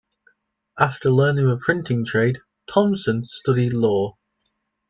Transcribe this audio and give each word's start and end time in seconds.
After 0.79 1.11
learning 1.11 1.45
the 1.47 1.57
printing 1.57 2.05
trade, 2.05 2.39
Thompson 2.67 3.23
studied 3.23 3.73
law. 3.73 4.17